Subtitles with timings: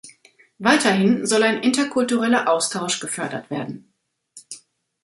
[0.57, 3.93] Weiterhin soll ein interkultureller Austausch gefördert werden.